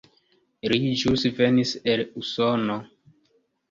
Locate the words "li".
0.73-0.79